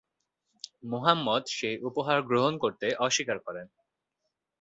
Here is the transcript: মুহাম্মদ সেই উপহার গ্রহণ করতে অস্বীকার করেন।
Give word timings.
মুহাম্মদ 0.83 1.43
সেই 1.49 1.77
উপহার 1.81 2.19
গ্রহণ 2.21 2.53
করতে 2.57 2.87
অস্বীকার 2.97 3.37
করেন। 3.39 3.67